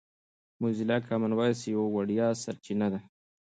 [0.61, 2.99] موزیلا کامن وایس یوه وړیا سرچینه ده.